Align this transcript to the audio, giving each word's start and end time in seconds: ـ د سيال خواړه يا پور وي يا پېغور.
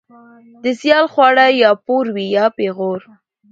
ـ 0.33 0.63
د 0.63 0.65
سيال 0.81 1.05
خواړه 1.13 1.45
يا 1.63 1.71
پور 1.85 2.05
وي 2.15 2.25
يا 2.37 2.45
پېغور. 2.57 2.99